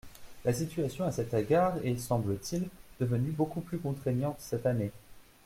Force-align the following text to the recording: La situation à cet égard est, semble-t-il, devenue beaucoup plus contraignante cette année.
La 0.45 0.51
situation 0.51 1.05
à 1.05 1.11
cet 1.11 1.31
égard 1.35 1.75
est, 1.83 1.95
semble-t-il, 1.95 2.67
devenue 2.99 3.29
beaucoup 3.29 3.61
plus 3.61 3.77
contraignante 3.77 4.37
cette 4.39 4.65
année. 4.65 4.89